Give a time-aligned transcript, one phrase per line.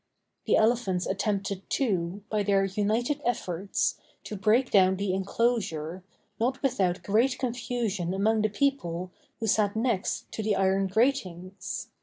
[0.45, 6.03] The elephants attempted, too, by their united efforts, to break down the enclosure,
[6.39, 11.89] not without great confusion among the people who sat next to the iron gratings.